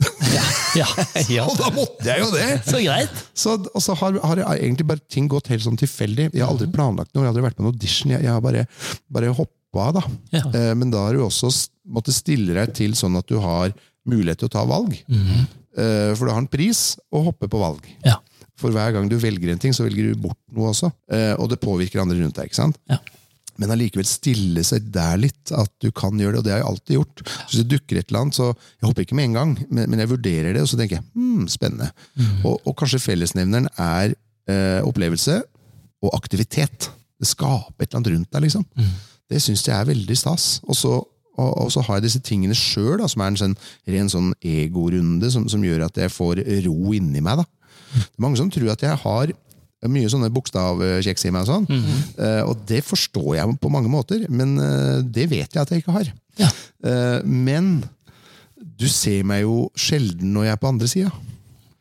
[0.80, 0.86] ja.
[1.36, 1.44] Ja.
[1.46, 2.48] Og da måtte jeg jo det!
[2.66, 3.22] Så greit.
[3.36, 6.30] Så, og så har, har jeg egentlig bare ting gått helt sånn tilfeldig.
[6.32, 8.14] Jeg har aldri planlagt noe, jeg har aldri vært på en audition.
[8.14, 8.64] Jeg, jeg har bare,
[9.12, 10.04] bare hoppa da.
[10.34, 10.44] Ja.
[10.48, 11.50] Eh, men da har du også
[11.90, 13.74] måttet stille deg til sånn at du har
[14.08, 14.96] mulighet til å ta valg.
[15.10, 15.46] Mhm.
[15.80, 17.84] Eh, for du har en pris å hoppe på valg.
[18.06, 18.16] Ja.
[18.60, 20.90] For hver gang du velger en ting, så velger du bort noe også.
[21.12, 22.50] Eh, og det påvirker andre rundt deg.
[22.50, 22.80] ikke sant?
[22.90, 22.98] Ja.
[23.60, 26.40] Men allikevel stille seg der litt, at du kan gjøre det.
[26.40, 27.22] Og det har jeg alltid gjort.
[27.26, 29.84] Så hvis det dukker et eller annet, så jeg hopper ikke med en gang, men,
[29.92, 31.90] men jeg vurderer det, og så tenker jeg hmm, spennende.
[32.44, 34.16] Og, og kanskje fellesnevneren er
[34.50, 35.38] eh, opplevelse
[36.00, 36.90] og aktivitet.
[37.20, 38.66] Det skaper et eller annet rundt deg, liksom.
[39.30, 40.52] Det syns jeg er veldig stas.
[40.66, 40.98] Og så
[41.40, 43.54] og, og så har jeg disse tingene sjøl, som er en sånn,
[43.88, 47.40] ren sånn egorunde som, som gjør at jeg får ro inni meg.
[47.40, 47.46] da.
[47.94, 49.32] Det er mange som tror at jeg har
[49.88, 51.86] mye sånne bokstavkjeks i meg, og sånn.
[52.20, 55.80] Eh, og det forstår jeg på mange måter, men uh, det vet jeg at jeg
[55.80, 56.10] ikke har.
[56.40, 56.50] Ja.
[56.84, 57.78] Uh, men
[58.56, 61.12] du ser meg jo sjelden når jeg er på andre sida.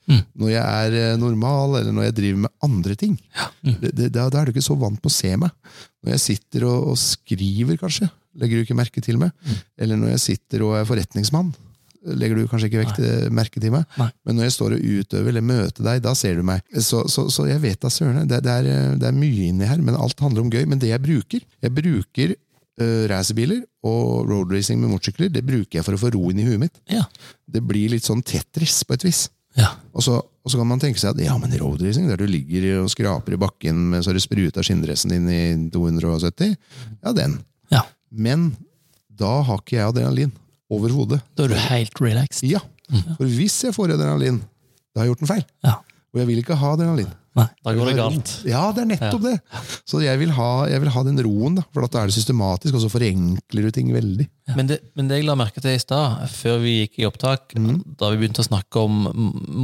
[0.10, 3.12] Når jeg er normal, eller når jeg driver med andre ting.
[3.62, 5.54] Det, det, da, da er du ikke så vant på å se meg.
[6.02, 8.08] Når jeg sitter og, og skriver, kanskje,
[8.42, 9.36] legger du ikke merke til meg.
[9.78, 11.52] Eller når jeg sitter og er forretningsmann,
[12.06, 13.00] legger du kanskje ikke vekt,
[13.36, 13.88] merke til meg.
[14.00, 14.10] Nei.
[14.26, 16.64] Men når jeg står og utøver eller møter deg, da ser du meg.
[16.76, 18.28] Så, så, så jeg vet da søren.
[18.30, 18.60] Det, det,
[19.02, 20.64] det er mye inni her, men alt handler om gøy.
[20.70, 25.86] Men det jeg bruker Jeg bruker uh, racerbiler og roadracing med motorsykler det bruker jeg
[25.88, 26.80] for å få ro inn i huet mitt.
[26.92, 27.06] Ja.
[27.48, 29.28] Det blir litt sånn Tetris, på et vis.
[29.58, 29.74] Ja.
[29.98, 32.84] Og så, og så kan man tenke seg at ja, men roadracing, der du ligger
[32.84, 36.56] og skraper i bakken med så det spruta skinndressen din i 270,
[37.04, 37.40] ja, den.
[37.74, 37.84] ja.
[38.10, 38.52] Men
[39.20, 40.32] da har ikke jeg adrenalin.
[40.70, 41.22] Overhodet.
[41.36, 42.46] Da er du helt relaxed.
[42.50, 42.62] Ja.
[43.18, 44.42] For hvis jeg får adrenalin,
[44.94, 45.48] da har jeg gjort en feil.
[45.66, 45.80] Ja.
[46.14, 47.10] Og jeg vil ikke ha adrenalin.
[47.38, 47.46] Nei.
[47.64, 48.30] Da går det galt.
[48.50, 49.36] Ja, det er nettopp det.
[49.88, 52.74] Så jeg vil, ha, jeg vil ha den roen, da, for da er det systematisk,
[52.76, 54.26] og så forenkler du ting veldig.
[54.58, 57.54] Men, det, men det jeg la merke til i stad, før vi gikk i opptak,
[57.54, 58.98] da vi begynte å snakke om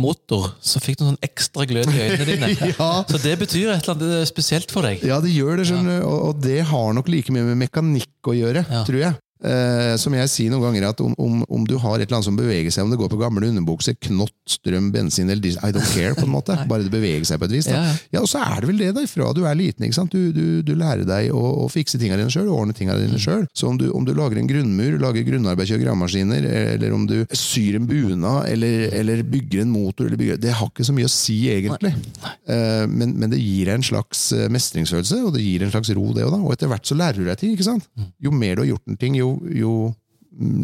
[0.06, 2.54] motor, så fikk du en sånn ekstra glød i øynene dine.
[2.76, 2.92] Ja.
[3.10, 5.02] Så det betyr et eller annet spesielt for deg.
[5.06, 6.08] Ja, det gjør det, skjønner du.
[6.08, 8.86] Og, og det har nok like mye med mekanikk å gjøre, Ja.
[8.88, 9.18] tror jeg.
[9.44, 12.28] Eh, som jeg sier noen ganger, at om, om, om du har et eller annet
[12.30, 15.74] som beveger seg, om det går på gamle underbukser, knott, strøm, bensin eller diesel, I
[15.76, 16.56] don't care, på en måte.
[16.72, 17.68] Bare det beveger seg på et vis.
[17.68, 17.76] Da.
[17.76, 18.22] Ja, Ja, ja.
[18.24, 19.84] Og så er det vel det, da, fra du er liten.
[19.86, 20.16] ikke sant?
[20.16, 23.44] Du, du, du lærer deg å, å fikse tingene dine sjøl, ordne tingene dine sjøl.
[23.54, 27.18] Så om du, om du lager en grunnmur, lager grunnarbeid, kjører gravemaskiner, eller om du
[27.36, 31.10] syr en bunad, eller, eller bygger en motor, eller bygger, det har ikke så mye
[31.10, 31.92] å si, egentlig.
[32.48, 35.92] Eh, Men, men det gir deg en slags eh, mestringsfølelse, og det gir en slags
[35.98, 36.38] ro, det òg.
[36.40, 37.54] Og etter hvert så lærer du deg ting.
[37.58, 37.86] ikke sant?
[38.24, 39.74] Jo mer du har gjort en ting, jo, jo jo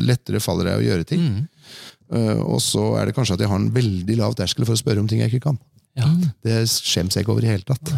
[0.05, 1.27] lettere faller jeg å gjøre ting.
[2.11, 4.81] Eh, Og så er det kanskje at jeg har en veldig lav terskel for å
[4.81, 5.59] spørre om ting jeg ikke kan.
[5.99, 6.07] Ja.
[6.43, 7.91] Det skjems jeg ikke over i hele tatt.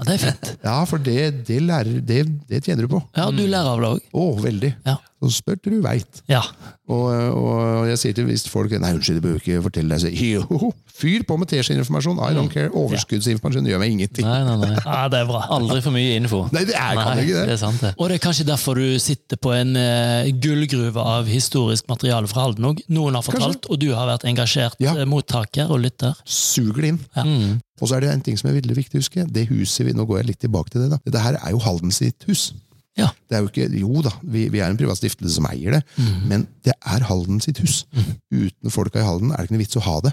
[0.00, 0.50] Ja, det er fint.
[0.64, 3.02] Ja, for det, det, lærer, det, det tjener du på.
[3.16, 4.02] Ja, du lærer av det òg.
[4.16, 4.74] Å, veldig.
[4.88, 4.96] Ja.
[5.20, 6.22] Så spør til du veit.
[6.32, 6.40] Ja.
[6.88, 10.00] Og, og jeg sier til hvis folk Nei, unnskyld, jeg behøver ikke fortelle deg.
[10.00, 12.16] Så, jo, fyr på med teskjeinformasjon.
[12.24, 12.70] I don't care.
[12.72, 14.24] Overskuddsinformasjon gjør meg ingenting.
[14.24, 14.70] Nei, nei, nei.
[14.86, 15.42] ja, det er bra.
[15.58, 16.46] Aldri for mye info.
[16.56, 17.56] Nei, det er, kan Nei, ikke det det.
[17.58, 17.92] er sant, det.
[18.00, 22.46] Og det er kanskje derfor du sitter på en uh, gullgruve av historisk materiale fra
[22.48, 22.80] Halden òg.
[22.88, 24.96] Noen har fortalt, og du har vært engasjert Ja.
[24.96, 26.16] eh, mottaker og lytter.
[26.24, 27.02] Suger det inn.
[27.20, 27.26] Ja.
[27.80, 29.24] Og så er det en ting som er veldig viktig å huske.
[29.32, 30.90] Det huset vi, Nå går jeg litt tilbake til det.
[30.92, 30.98] da.
[31.06, 32.50] Dette her er jo Halden sitt hus.
[32.98, 33.08] Ja.
[33.30, 35.82] Det er jo ikke, Jo da, vi, vi er en privat stiftelse som eier det,
[36.28, 37.84] men det er Halden sitt hus.
[38.34, 40.12] Uten folka i Halden er det ikke noe vits å ha det.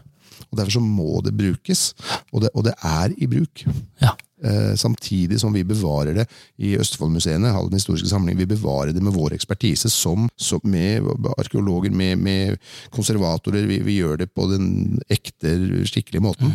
[0.51, 1.93] Og Derfor så må det brukes,
[2.31, 3.65] og det, og det er i bruk.
[4.03, 4.13] Ja.
[4.45, 6.27] Eh, samtidig som vi bevarer det
[6.61, 8.37] i Østfoldmuseene, Halden historiske samling.
[8.37, 11.09] Vi bevarer det med vår ekspertise, som, som med
[11.41, 12.59] arkeologer, med, med
[12.93, 13.65] konservatorer.
[13.67, 15.57] Vi, vi gjør det på den ekte,
[15.89, 16.53] skikkelige måten.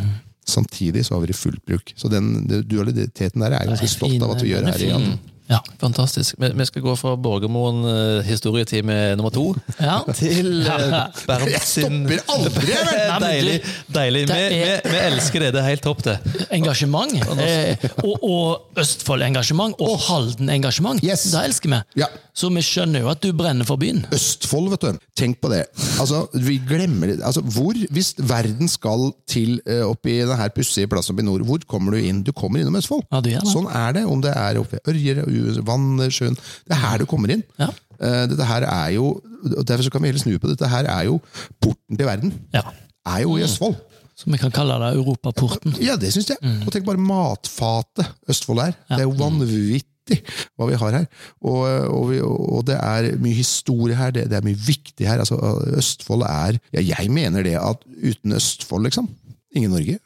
[0.53, 1.95] Samtidig så har vi det i fullt bruk.
[1.97, 4.91] Så den, dualiteten der er jeg ganske stolt av at vi gjør er her i
[4.93, 5.32] fin.
[5.53, 5.61] Ja.
[5.83, 6.35] Fantastisk.
[6.41, 9.51] Vi, vi skal gå fra Borgermoen eh, historietime nummer to
[9.83, 9.99] Ja.
[10.17, 10.97] til uh,
[11.29, 12.73] Bernt Jeg stopper aldri!
[12.73, 12.93] vel?
[12.93, 13.57] Nei, du- Deilig.
[13.95, 14.25] deilig.
[14.31, 14.49] Vi, er...
[14.57, 15.53] vi, er- vi elsker det.
[15.57, 16.17] Det er helt topp, det.
[16.57, 17.13] Engasjement.
[17.43, 19.77] Eh, og, og Østfold-engasjement.
[19.83, 21.03] Og Halden-engasjement.
[21.05, 21.27] Yes.
[21.33, 21.81] Det elsker vi.
[22.03, 22.09] Ja.
[22.33, 24.05] Så vi skjønner jo at du brenner for byen.
[24.17, 25.01] Østfold, vet du.
[25.21, 25.67] Tenk på det.
[26.01, 27.19] Altså, vi glemmer det.
[27.29, 31.61] Altså, hvor, Hvis verden skal til uh, oppi denne pussige plassen oppe i nord, hvor
[31.69, 32.23] kommer du inn?
[32.25, 33.05] Du kommer innom Østfold.
[33.13, 33.45] Ja, du gjør.
[33.53, 34.07] Sånn er det.
[34.09, 36.37] Om det er oppe i Ørjer, U- vann, sjøen.
[36.67, 37.45] Det er her du kommer inn.
[37.61, 37.71] Ja.
[38.03, 40.59] Eh, dette her er jo, og Derfor så kan vi heller snu på det.
[40.59, 41.19] Dette her er jo
[41.63, 42.35] porten til verden.
[42.55, 42.65] Ja.
[43.07, 43.79] Er jo i Østfold.
[44.19, 45.75] Som vi kan kalle det Europaporten.
[45.83, 46.39] Ja, det syns jeg.
[46.67, 48.77] Og tenk bare matfatet Østfold er.
[48.91, 50.19] Det er jo vanvittig
[50.59, 51.07] hva vi har her.
[51.41, 55.23] Og, og, vi, og det er mye historie her, det, det er mye viktig her.
[55.25, 55.39] Altså,
[55.79, 59.11] Østfold er ja, Jeg mener det at uten Østfold, liksom
[59.57, 59.99] Ingen Norge.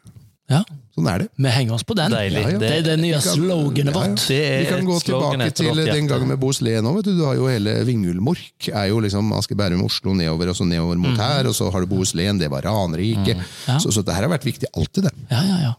[0.51, 0.63] Ja.
[0.97, 1.27] Sånn er det.
[1.37, 2.11] Vi henger oss på den.
[2.11, 2.41] Deilig.
[2.41, 2.59] Ja, ja.
[2.59, 4.09] Det er det nye kan- sloganet ja, ja.
[4.09, 4.31] vårt.
[4.33, 6.95] Er Vi kan gå tilbake til den gangen med Boslé nå.
[6.97, 8.69] vet Du Du har jo hele Vingulmork.
[8.73, 11.47] er jo liksom Asker Bærum, Oslo, nedover og så nedover mot her.
[11.47, 13.37] Og så har du Boslén, det var Ranrike.
[13.69, 13.79] Ja.
[13.79, 15.13] Så, så det her har vært viktig alltid, det.
[15.31, 15.73] Ja, ja, ja.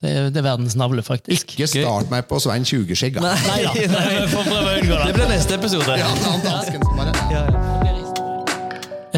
[0.00, 1.56] Det er, det er verdens navle, faktisk.
[1.58, 3.14] Ikke start meg på Svein Tjugeskjegg.
[3.18, 3.34] da.
[3.34, 3.72] Nei da.
[3.74, 3.88] Vi
[4.30, 5.14] får prøve å unngå Det det.
[5.18, 5.98] blir neste episode.
[5.98, 7.14] Ja, han dansken som bare-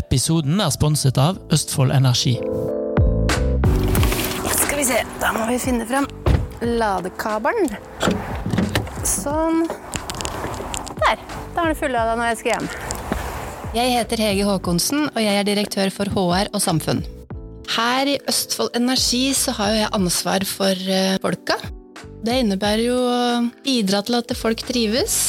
[0.01, 2.39] Episoden er sponset av Østfold Energi.
[4.91, 6.07] Se, da må vi finne frem
[6.67, 7.69] ladekabelen.
[9.07, 9.61] Sånn.
[10.99, 11.21] Der.
[11.55, 12.67] Da er den fullada når jeg skal hjem.
[13.77, 17.05] Jeg heter Hege Håkonsen, og jeg er direktør for HR og samfunn.
[17.71, 21.61] Her i Østfold Energi så har jo jeg ansvar for eh, folka.
[22.27, 23.23] Det innebærer jo å
[23.63, 25.21] bidra til at folk trives.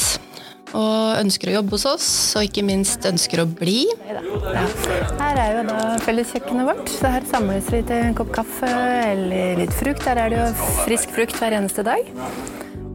[0.77, 3.84] Og ønsker å jobbe hos oss, og ikke minst ønsker å bli.
[4.07, 8.71] Her er jo da felleskjøkkenet vårt, så her samles vi til en kopp kaffe
[9.12, 10.05] eller litt frukt.
[10.07, 12.07] Her er det jo frisk frukt hver eneste dag.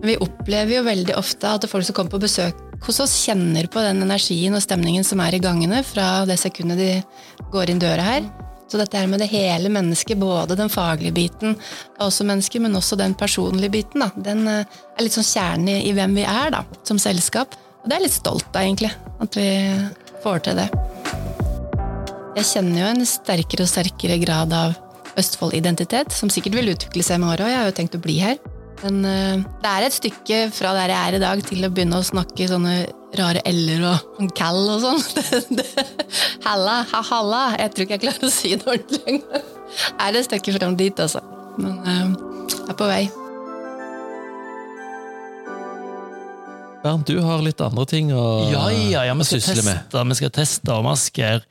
[0.06, 3.82] Vi opplever jo veldig ofte at folk som kommer på besøk hos oss, kjenner på
[3.82, 6.90] den energien og stemningen som er i gangene fra det sekundet de
[7.52, 8.26] går inn døra her.
[8.66, 11.54] Så dette her med det hele mennesket, både den faglige biten
[12.00, 14.64] av også mennesker, men også den personlige biten, da, den eh,
[14.96, 17.54] er litt sånn kjernen i, i hvem vi er da, som selskap.
[17.86, 18.88] Og det er jeg litt stolt av, egentlig,
[19.22, 19.50] at vi
[20.24, 20.64] får til det.
[22.34, 24.72] Jeg kjenner jo en sterkere og sterkere grad av
[25.22, 27.52] Østfold-identitet, som sikkert vil utvikle seg med året òg.
[27.52, 28.40] jeg har jo tenkt å bli her.
[28.82, 32.00] Men uh, det er et stykke fra der jeg er i dag, til å begynne
[32.00, 32.74] å snakke sånne
[33.20, 35.62] rare l-er og kall og sånn.
[36.48, 37.44] halla, ha, halla.
[37.60, 39.46] Jeg tror ikke jeg klarer å si det ordentlig engang.
[39.86, 41.22] Det er et stykke fram dit, altså.
[41.54, 43.06] Men uh, jeg er på vei.
[46.86, 49.96] Bernt, du har litt andre ting å Ja, ja, ja, vi skal sysle med.
[50.12, 51.42] vi skal teste om Asgeir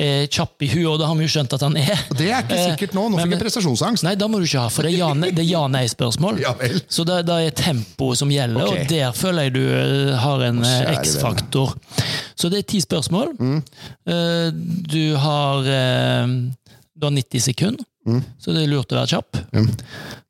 [0.00, 2.04] er kjapp i huet, og det har vi jo skjønt at han er.
[2.18, 3.06] Det er ikke sikkert nå.
[3.12, 4.06] Nå fikk jeg prestasjonsangst.
[4.06, 6.40] Nei, da må du ikke ha, for det er ja-nei-spørsmål.
[6.42, 6.54] Ja.
[6.90, 8.82] Så det, det er tempo som gjelder, okay.
[8.82, 11.76] og der føler jeg du eh, har en eh, X-faktor.
[12.34, 13.34] Så det er ti spørsmål.
[13.38, 13.60] Mm.
[14.10, 14.48] Eh,
[14.90, 16.34] Du har eh,
[16.94, 17.84] Du har 90 sekunder,
[18.40, 19.38] så det er lurt å være kjapp.
[19.54, 19.70] Mm.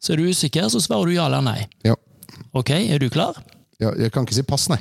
[0.00, 1.64] Så er du usikker, så svarer du ja eller nei.
[1.86, 1.96] Ja.
[2.52, 3.38] Ok, er du klar?
[3.80, 4.78] Ja, jeg kan ikke si pass, nei.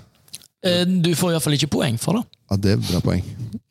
[0.63, 2.23] Eh, Du får iallfall ikke poeng for det.
[2.51, 3.23] Ja, Det er bra poeng.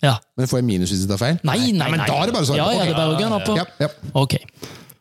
[0.03, 0.17] Ja.
[0.39, 1.39] Men får jeg minus hvis jeg tar feil?
[1.45, 2.07] Nei, nei, men nei.
[2.09, 2.73] da er det bare å svare Ja, på.
[2.79, 3.57] ja, det er bare å gunne på.
[3.57, 3.89] Ja, ja.
[4.15, 4.39] Ok.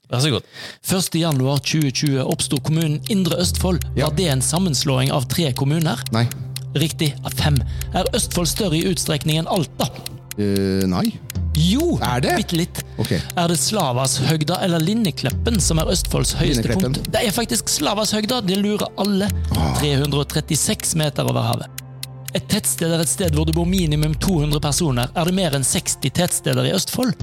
[0.10, 0.44] Vær så god.
[0.88, 1.16] 1.
[1.20, 3.84] januar 2020 oppsto kommunen Indre Østfold.
[3.96, 4.08] Ja.
[4.08, 6.00] Var det en sammenslåing av tre kommuner?
[6.16, 6.26] Nei.
[6.76, 7.58] Riktig, av fem.
[7.94, 9.90] Er Østfold større i utstrekning enn Alta?
[10.38, 11.08] Eh, nei.
[11.58, 11.96] Jo!
[12.06, 12.36] Er det?
[12.44, 12.82] Bitte litt.
[13.02, 13.18] Okay.
[13.38, 17.02] Er det Slavashøgda eller Linnekleppen som er Østfolds høyeste punkt?
[17.10, 18.44] Det er faktisk Slavashøgda!
[18.46, 19.30] Det lurer alle.
[19.82, 21.84] 336 meter over havet.
[22.38, 25.10] Et tettsted er et sted hvor det bor minimum 200 personer.
[25.18, 27.16] Er det mer enn 60 tettsteder i Østfold?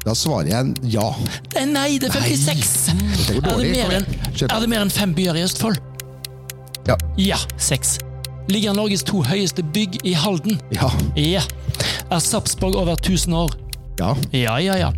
[0.00, 1.06] Da svarer jeg ja.
[1.54, 2.70] Eh, Nei, det er 56!
[3.28, 5.78] Dette går Er det, er det mer enn fem byer i Østfold?
[6.88, 6.96] Ja.
[7.20, 7.98] Ja, seks.
[8.50, 10.58] Ligger Norges to høyeste bygg i Halden?
[10.74, 10.88] Ja.
[11.14, 11.42] Ja.
[12.10, 13.52] Er Sarpsborg over 1000 år?
[14.00, 14.14] Ja.
[14.32, 14.88] Ja, ja, ja.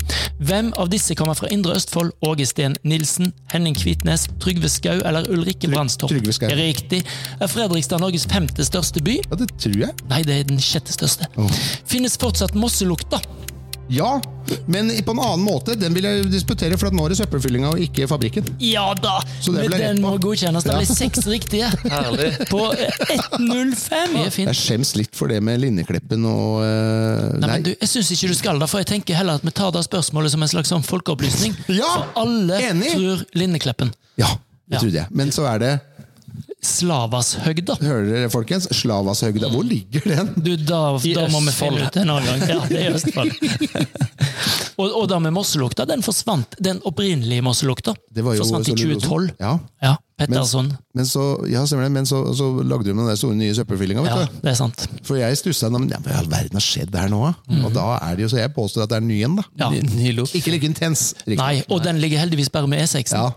[0.42, 2.14] Hvem av disse kommer fra Indre Østfold?
[2.24, 6.14] Åge Steen Nilsen, Henning Kvitnes, Trygve Skau eller Ulrikke Brandstorp?
[6.14, 6.48] Trygve Skau.
[6.56, 7.02] Riktig.
[7.42, 9.18] Er Fredrikstad Norges femte største by?
[9.26, 9.92] ja, det tror jeg.
[10.08, 11.28] Nei, det er den sjette største.
[11.36, 11.50] Oh.
[11.84, 13.20] Finnes fortsatt Mosselukta?
[13.92, 14.14] Ja,
[14.72, 15.74] men på en annen måte.
[15.78, 18.46] Den vil jeg disputere, for at nå er det søppelfyllinga og ikke fabrikken.
[18.64, 19.18] Ja da!
[19.42, 20.64] Så det Men den må godkjennes.
[20.64, 20.94] Det Ja.
[20.96, 21.68] seks riktige.
[21.92, 22.31] Herlig.
[22.50, 24.14] På 1.05.
[24.14, 24.46] Det er.
[24.48, 27.50] Jeg skjems litt for det med Linnekleppen og uh, Nei, Nei.
[27.59, 29.72] men du, jeg syns ikke du skal det, for jeg tenker heller at vi tar
[29.76, 31.57] det spørsmålet som en slags sånn folkeopplysning.
[31.72, 32.94] Ja, For alle enig.
[32.96, 33.92] tror Linnekleppen.
[34.20, 34.81] Ja, det Ja.
[34.81, 35.07] trodde jeg.
[35.11, 35.72] Men så er det
[36.62, 37.75] Slavashøgda.
[37.83, 38.68] Hører dere, folkens?
[38.77, 39.48] Slavashøgda.
[39.51, 40.29] Hvor ligger den?
[40.38, 42.44] Du, da, I da må vi finne ut en annen gang.
[42.46, 43.33] Ja, det er i Østfold.
[44.76, 46.56] og, og da med Mosselukta, den forsvant.
[46.62, 49.30] Den opprinnelige Mosselukta Det forsvant i 2012.
[49.40, 49.56] Ja.
[49.82, 50.70] Ja, Petterson.
[50.94, 51.90] Men så, ja, det.
[51.92, 54.04] Men så, så lagde de den store nye søppelfyllinga.
[54.06, 54.40] Ja, du.
[54.44, 54.87] det er sant.
[55.06, 57.22] For jeg stussa men ja, Hva i all verden har skjedd her nå?
[57.48, 57.64] Mhm.
[57.68, 59.46] Og da er det jo så jeg påstår at det er ny en, da.
[59.64, 59.70] Ja.
[59.72, 60.26] Ny, ny.
[60.38, 61.12] Ikke like intens.
[61.26, 61.40] riktig.
[61.40, 63.14] Nei, og den ligger heldigvis bare med E6.
[63.14, 63.30] Ja?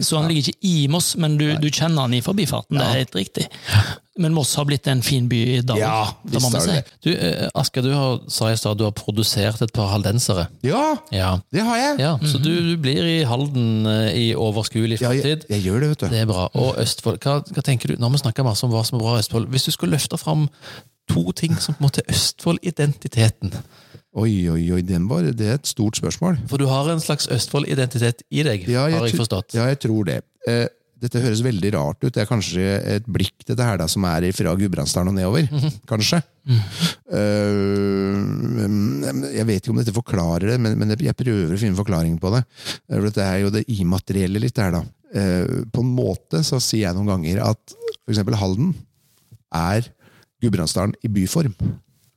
[0.00, 2.78] Så han ligger ikke i Moss, men du, du kjenner han i forbifarten.
[2.78, 3.48] Det er helt riktig.
[4.18, 5.76] Men Moss har blitt en fin by i dag.
[5.78, 6.76] Ja, da må visst har si.
[6.78, 6.92] det.
[7.04, 10.46] Du, Aske, du har, sa i stad du har produsert et par haldensere.
[10.64, 11.34] Ja, Ja.
[11.52, 11.98] det har jeg.
[12.00, 15.88] ja så du, du blir i Halden eh, i overskuelig Ja, jeg, jeg gjør det,
[15.90, 16.08] vet du.
[16.14, 16.46] Det er bra.
[16.54, 17.98] Og Østfold, hva, hva tenker du?
[18.00, 19.50] Nå har vi snakka masse om hva som er bra i Østfold.
[19.52, 20.48] Hvis du skulle løfte fram
[21.12, 23.52] to ting som på en måte er Østfold-identiteten
[24.16, 26.38] Oi, oi, oi, den var, det er et stort spørsmål.
[26.48, 29.52] For du har en slags Østfold-identitet i deg, Ja, har jeg forstått.
[29.58, 30.22] Ja, jeg tror det.
[30.48, 30.62] Eh,
[31.02, 32.12] dette høres veldig rart ut.
[32.14, 32.64] Det er kanskje
[32.96, 35.48] et blikk dette her da, som er fra Gudbrandsdalen og nedover.
[35.50, 35.74] Mhm.
[35.90, 36.22] Kanskje.
[36.46, 38.14] Eh,
[39.36, 42.32] jeg vet ikke om dette forklarer det, men, men jeg prøver å finne forklaring på
[42.36, 42.42] det.
[42.88, 44.84] Eh, for Dette er jo det immaterielle litt her, da.
[45.16, 48.18] Uh, på en måte så sier jeg noen ganger at f.eks.
[48.36, 48.72] Halden
[49.54, 49.86] er
[50.42, 51.54] Gudbrandsdalen i byform.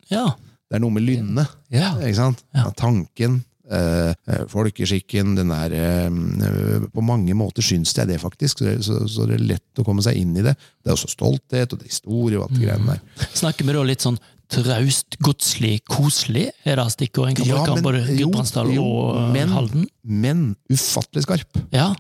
[0.10, 0.26] Ja.
[0.70, 1.54] Det er noe med lynnet.
[1.72, 1.94] Ja.
[2.02, 2.42] Ikke sant?
[2.56, 2.66] Ja.
[2.78, 3.40] Tanken,
[4.50, 8.64] folkeskikken, den er eh, eh, På mange måter syns jeg det, faktisk.
[8.82, 10.56] Så, så, det er lett å komme seg inn i det.
[10.82, 13.30] Det er også stolthet, og det er historie og alt det greiene der.
[13.38, 16.48] Snakker vi da litt sånn traust, godslig, koselig?
[16.66, 19.54] Er det stikkord en kan Ja, bruke om både jo, Gudbrandsdal jo, og eh, men-
[19.54, 19.88] Halden?
[20.10, 21.60] Men ufattelig skarp.
[21.76, 21.92] Ja.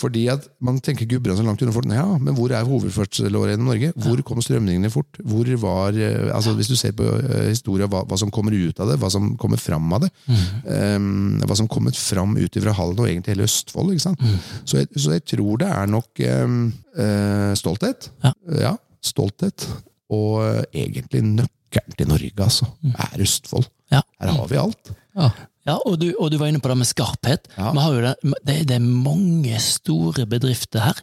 [0.00, 1.96] Fordi at man tenker Gudbrandsdalen langt unna.
[1.98, 3.92] Ja, men hvor er hovedførselsåret gjennom Norge?
[4.00, 5.20] Hvor kom strømningene fort?
[5.26, 8.80] Hvor var eh, altså Hvis du ser på eh, historia, hva, hva som kommer ut
[8.80, 10.12] av det, hva som kommer fram av det.
[10.30, 10.98] eh,
[11.44, 13.92] hva som kommet fram ut fra Halden og egentlig hele Østfold.
[13.94, 14.24] ikke sant?
[14.64, 16.58] Så, jeg, så jeg tror det er nok um,
[16.98, 18.10] uh, stolthet.
[18.24, 18.32] Ja.
[18.60, 19.66] ja, stolthet.
[20.12, 23.68] Og uh, egentlig nøkkelen til Norge, altså, er Østfold.
[23.92, 24.02] Ja.
[24.20, 24.92] Her har vi alt.
[25.16, 25.30] Ja.
[25.68, 27.44] Ja, og du, og du var inne på det med skarphet.
[27.58, 27.68] Ja.
[27.76, 28.14] Det,
[28.48, 30.96] det, det er mange store bedrifter her.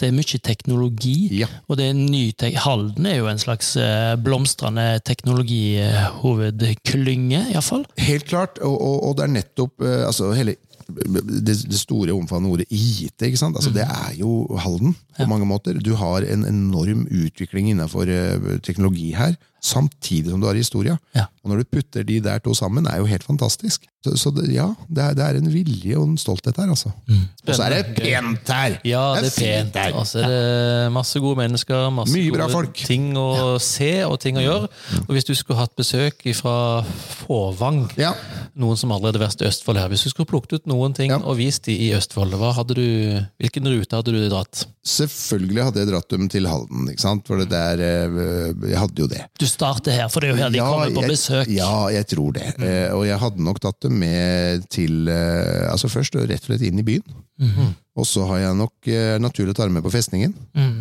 [0.00, 1.28] Det er mye teknologi.
[1.28, 1.36] Mhm.
[1.42, 1.46] Ja.
[1.68, 7.84] Og det er ny te Halden er jo en slags eh, blomstrende teknologihovedklynge, iallfall.
[8.00, 10.54] Helt klart, og, og, og det er nettopp eh, altså hele
[10.88, 13.20] det, det store omfavnende ordet IT.
[13.20, 13.56] ikke sant?
[13.60, 15.76] Altså, Det er jo Halden på mange måter.
[15.84, 20.98] Du har en enorm utvikling innenfor eh, teknologi her, samtidig som du har historia.
[21.16, 21.26] Ja.
[21.44, 23.86] Og når du putter de der to sammen, er jo helt fantastisk.
[24.04, 26.92] Så, så det, ja, det er, det er en vilje og en stolthet her, altså.
[27.10, 28.76] Og så er det pent her!
[28.86, 29.96] Ja, det er pent.
[29.98, 32.78] Og så er det masse gode mennesker, masse Mye bra gode folk.
[32.86, 34.68] ting å se og ting å gjøre.
[35.08, 36.84] Og hvis du skulle hatt besøk fra
[37.24, 38.12] Fåvang, Ja.
[38.54, 41.10] noen som allerede har vært i Østfold her, hvis du skulle plukket ut noen ting
[41.10, 41.18] Ja.
[41.18, 42.30] og vist de i Østfold,
[42.68, 44.66] du, hvilken rute hadde du dratt?
[44.84, 47.26] Selvfølgelig hadde jeg dratt dem til Halden, ikke sant?
[47.26, 49.24] for det der, eh, jeg hadde jo det.
[49.38, 51.50] Du starter her, for det er jo her de kommer på jeg, besøk.
[51.52, 52.46] Ja, jeg tror det.
[52.56, 52.64] Mm.
[52.68, 56.64] Eh, og jeg hadde nok tatt det med til eh, Altså først rett og slett
[56.68, 57.04] inn i byen.
[57.38, 57.74] Mm.
[57.98, 60.34] Og så har jeg nok eh, naturlig tatt ta med på festningen.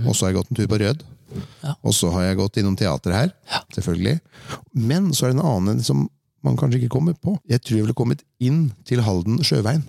[0.07, 1.05] Og så har jeg gått en tur på Rød.
[1.63, 1.73] Ja.
[1.83, 3.33] Og så har jeg gått innom teater her,
[3.75, 4.19] selvfølgelig.
[4.71, 6.07] Men så er det en annen som
[6.45, 7.35] man kanskje ikke kommer på.
[7.49, 9.83] Jeg tror jeg ville kommet inn til Halden sjøveien.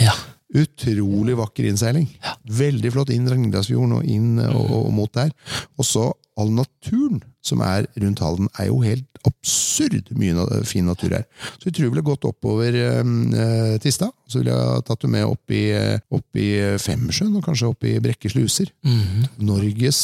[0.00, 0.14] Ja.
[0.54, 2.06] Utrolig vakker innseiling.
[2.46, 5.32] Veldig flott inn Ragnhildsfjorden og inn og, og mot der.
[5.78, 11.14] Og så all naturen som er rundt Halden, er jo helt absurd mye fin natur
[11.16, 11.24] her.
[11.56, 14.10] Så vi tror vi ville gått oppover eh, Tista.
[14.28, 17.88] Så ville jeg tatt det med opp i, eh, opp i Femsjøen, og kanskje opp
[17.88, 18.72] i Brekke sluser.
[18.84, 19.26] Mhm.
[19.48, 20.02] Norges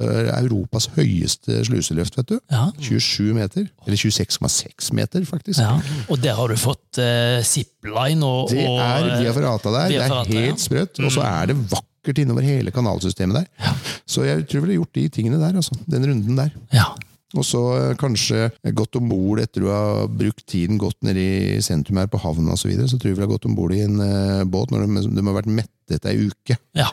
[0.00, 2.38] eh, Europas høyeste sluseløft, vet du.
[2.52, 2.66] Ja.
[2.80, 3.68] 27 meter.
[3.86, 5.60] Eller 26,6 meter, faktisk.
[5.60, 5.76] ja.
[6.08, 9.88] Og der har du fått uh, zipline og, Det er via Ferrata der.
[9.92, 10.52] Det er helt.
[10.56, 10.60] Mm.
[10.64, 11.00] sprøtt.
[11.04, 13.78] Og så er det vakkert innover hele kanalsystemet der.
[14.08, 15.76] Så jeg tror jeg ville gjort de tingene der, altså.
[15.86, 16.50] Den runden der.
[16.74, 16.90] Ja.
[17.32, 21.62] Og så eh, kanskje gått om bord etter du har brukt tiden godt nede i
[21.64, 22.66] sentrum her på havna osv.
[22.66, 24.84] Så, videre, så tror jeg vi har gått om bord i en uh, båt når
[24.84, 26.58] de, de har vært mettet ei uke.
[26.76, 26.90] ja.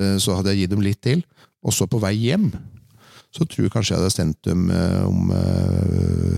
[0.00, 1.22] Uh, så hadde jeg gitt dem litt til.
[1.62, 2.48] Og så på vei hjem
[3.32, 6.36] så tror jeg kanskje jeg hadde sendt dem eh, om eh,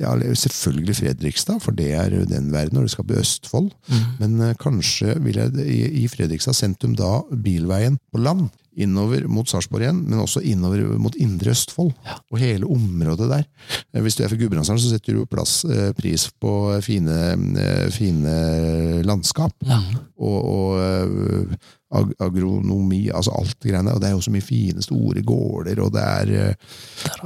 [0.00, 3.70] ja, Selvfølgelig Fredrikstad, for det er den verden når det skal bli Østfold.
[4.20, 8.50] Men eh, kanskje ville jeg i, i Fredrikstad sendt dem da bilveien på land.
[8.76, 11.94] Innover mot Sarpsborg igjen, men også innover mot Indre Østfold.
[12.32, 13.46] Og hele området der.
[13.94, 16.52] Eh, Hvis du er fra Gudbrandsdalen, så setter du plass, eh, pris på
[16.84, 17.16] fine,
[17.62, 18.36] eh, fine
[19.06, 19.54] landskap.
[20.16, 21.56] Og, og
[21.96, 23.94] ag agronomi, altså alt det greiene.
[23.94, 26.54] Og det er jo så mye fine, store gårder, og det er,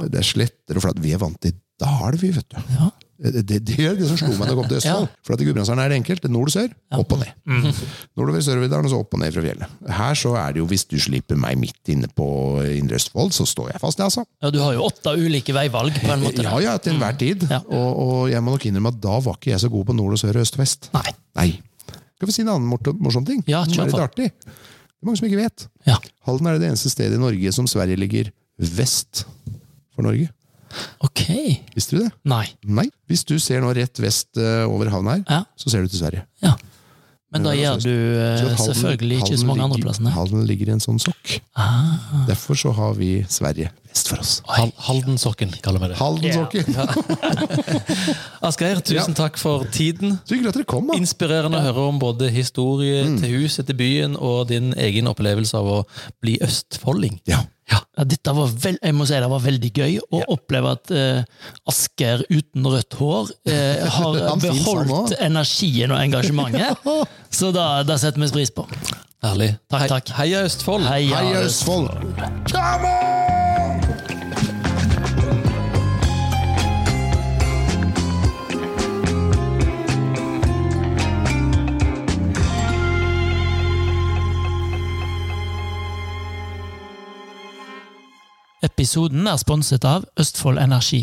[0.07, 1.01] det er sletter og flatt.
[1.03, 2.59] Vi er vant til dal, vi, vet du.
[2.77, 2.91] Ja.
[3.21, 5.09] Det, det, det er det som slo meg da jeg kom til Østfold.
[5.27, 6.23] For at i Gudbrandsdalen er det enkelt.
[6.33, 7.81] Nord og sør, opp og ned.
[8.17, 9.75] Nordover Sør-Vidalen, og så opp og ned fra fjellet.
[9.99, 12.27] Her så er det jo, hvis du slipper meg midt inne på
[12.79, 14.25] Indre Østfold, så står jeg fast, jeg, altså.
[14.41, 16.47] ja, du har jo åtte ulike veivalg, på en måte.
[16.47, 17.45] Ja, ja, til enhver tid.
[17.51, 17.61] Ja.
[17.69, 20.17] Og, og jeg må nok innrømme at da var ikke jeg så god på nord
[20.17, 20.89] og sør og øst og vest.
[20.97, 21.13] Nei.
[21.37, 21.49] Nei.
[22.17, 23.45] Skal vi si en annen morsom, ting?
[23.49, 24.31] Ja, som er litt artig.
[24.33, 25.69] Det er mange som ikke vet.
[25.89, 26.01] Ja.
[26.25, 29.27] Halden er det eneste stedet i Norge som Sverige ligger vest
[29.93, 30.29] for Norge.
[31.03, 31.23] Ok.
[31.75, 32.11] Visste du det?
[32.25, 32.45] Nei.
[32.63, 32.87] Nei.
[33.09, 35.43] Hvis du ser nå rett vest eh, over havna her, Ja.
[35.57, 36.25] så ser du til Sverige.
[36.43, 36.55] ja.
[37.33, 40.11] Men da Ja, gjør du eh, Halden- selvfølgelig ikke så mange andre ligger- plassene.
[40.11, 41.37] Halden ligger i en sånn sokk.
[41.55, 42.25] Ah.
[42.27, 44.41] Derfor så har vi Sverige vest for oss.
[44.49, 45.95] Hal Haldensokken, kaller vi det.
[45.95, 46.75] Haldensokken!
[48.43, 50.17] Asgeir, tusen takk for tiden.
[50.29, 50.97] Hyggelig at dere kom, da.
[50.99, 55.65] Inspirerende å høre om både historie til huset, til byen, og din egen opplevelse av
[55.71, 55.79] å
[56.23, 57.19] bli østfolding.
[57.31, 57.43] Ja.
[57.71, 57.81] Ja.
[57.97, 61.21] Ja, dette var vel, jeg må si det var veldig gøy å oppleve at eh,
[61.69, 66.91] Asker uten rødt hår eh, har beholdt energien og engasjementet.
[67.41, 68.67] Så da, da setter vi pris på.
[69.21, 69.53] Herlig.
[69.69, 70.13] Takk, takk.
[70.17, 70.87] Heia Østfold!
[70.89, 71.93] Heia Heia Østfold!
[72.49, 73.20] Come
[88.61, 90.99] Episoden er sponset av Østfold Energi.